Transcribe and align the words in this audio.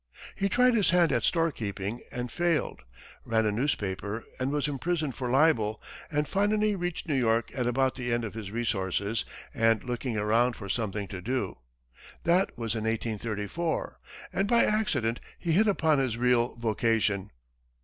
He 0.35 0.49
tried 0.49 0.73
his 0.73 0.89
hand 0.89 1.11
at 1.11 1.21
store 1.21 1.51
keeping, 1.51 2.01
and 2.11 2.31
failed; 2.31 2.81
ran 3.23 3.45
a 3.45 3.51
newspaper, 3.51 4.25
and 4.39 4.51
was 4.51 4.67
imprisoned 4.67 5.13
for 5.13 5.29
libel, 5.29 5.79
and 6.11 6.27
finally 6.27 6.75
reached 6.75 7.07
New 7.07 7.13
York 7.13 7.51
at 7.53 7.67
about 7.67 7.93
the 7.93 8.11
end 8.11 8.23
of 8.25 8.33
his 8.33 8.49
resources 8.49 9.23
and 9.53 9.83
looking 9.83 10.17
around 10.17 10.55
for 10.55 10.69
something 10.69 11.07
to 11.09 11.21
do. 11.21 11.55
That 12.23 12.49
was 12.57 12.73
in 12.73 12.85
1834, 12.85 13.99
and 14.33 14.47
by 14.47 14.65
accident 14.65 15.19
he 15.37 15.51
hit 15.51 15.67
upon 15.67 15.99
his 15.99 16.17
real 16.17 16.55
vocation. 16.55 17.29